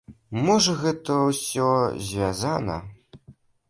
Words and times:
Можа, 0.47 0.73
гэта 0.85 1.19
ўсё 1.29 1.69
звязана. 2.11 2.83